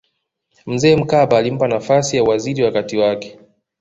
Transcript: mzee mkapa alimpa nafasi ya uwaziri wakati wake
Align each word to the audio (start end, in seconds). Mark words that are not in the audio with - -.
mzee 0.65 0.95
mkapa 0.95 1.37
alimpa 1.37 1.67
nafasi 1.67 2.17
ya 2.17 2.23
uwaziri 2.23 2.63
wakati 2.63 2.97
wake 2.97 3.39